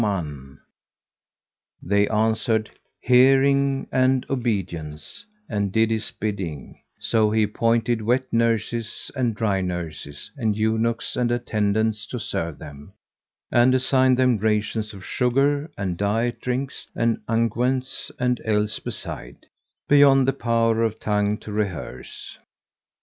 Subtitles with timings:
[0.01, 0.57] [FN#149]
[1.83, 9.35] They answered "Hearing and obedience," and did his bidding; so he appointed wet nurses and
[9.35, 12.93] dry nurses and eunuchs and attendants to serve them;
[13.51, 19.45] and assigned them rations of sugar and diet drinks and unguents and else beside,
[19.87, 22.39] beyond the power of tongue to rehearse.